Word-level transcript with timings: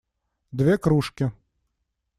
Две 0.51 0.79
кружки. 0.79 1.31